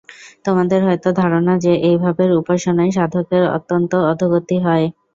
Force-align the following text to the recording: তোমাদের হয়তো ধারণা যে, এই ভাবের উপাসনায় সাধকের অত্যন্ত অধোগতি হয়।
তোমাদের 0.45 0.79
হয়তো 0.83 1.09
ধারণা 1.19 1.53
যে, 1.57 1.73
এই 1.81 1.95
ভাবের 1.97 2.29
উপাসনায় 2.39 2.91
সাধকের 2.91 3.43
অত্যন্ত 3.57 3.91
অধোগতি 4.11 4.57
হয়। 4.65 4.85